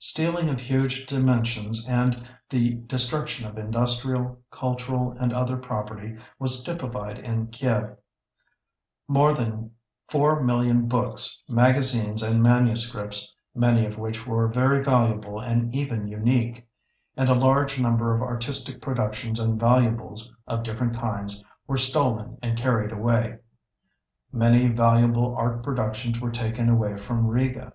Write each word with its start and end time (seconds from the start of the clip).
Stealing 0.00 0.48
of 0.48 0.60
huge 0.60 1.06
dimensions 1.06 1.86
and 1.88 2.26
the 2.50 2.74
destruction 2.88 3.46
of 3.46 3.56
industrial, 3.56 4.40
cultural, 4.50 5.16
and 5.20 5.32
other 5.32 5.56
property 5.56 6.16
was 6.40 6.64
typified 6.64 7.20
in 7.20 7.46
Kiev. 7.52 7.96
More 9.06 9.32
than 9.32 9.70
4,000,000 10.10 10.88
books, 10.88 11.40
magazines, 11.48 12.24
and 12.24 12.42
manuscripts 12.42 13.36
(many 13.54 13.86
of 13.86 13.96
which 13.96 14.26
were 14.26 14.48
very 14.48 14.82
valuable 14.82 15.38
and 15.38 15.72
even 15.72 16.08
unique) 16.08 16.66
and 17.16 17.28
a 17.28 17.34
large 17.34 17.80
number 17.80 18.12
of 18.12 18.22
artistic 18.22 18.82
productions 18.82 19.38
and 19.38 19.60
valuables 19.60 20.34
of 20.48 20.64
different 20.64 20.96
kinds 20.96 21.44
were 21.68 21.76
stolen 21.76 22.38
and 22.42 22.58
carried 22.58 22.90
away. 22.90 23.38
Many 24.32 24.66
valuable 24.66 25.36
art 25.36 25.62
productions 25.62 26.20
were 26.20 26.32
taken 26.32 26.68
away 26.68 26.96
from 26.96 27.24
Riga. 27.28 27.72